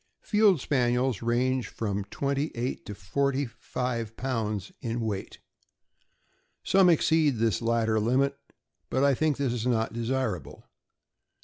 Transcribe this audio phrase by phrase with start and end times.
[0.23, 5.37] Field Spaniels range from twenty eight to forty live pounds weight.
[6.63, 8.35] Some exceed this latter limit,
[8.89, 10.65] but I think this is not desirable.